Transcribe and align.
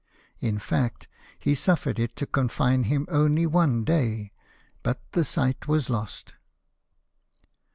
In 0.39 0.57
fact, 0.57 1.07
he 1.37 1.53
suffered 1.53 1.99
it 1.99 2.15
to 2.15 2.25
confine 2.25 2.85
him 2.85 3.05
only 3.07 3.45
one 3.45 3.83
day, 3.83 4.31
but 4.81 4.99
the 5.11 5.23
sight 5.23 5.67
was 5.67 5.91
lost. 5.91 6.33